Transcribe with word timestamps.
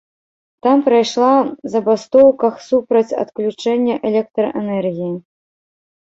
Там 0.67 0.77
прайшла 0.85 1.33
забастоўках 1.73 2.53
супраць 2.69 3.15
адключэння 3.23 3.95
электраэнергіі. 4.09 5.11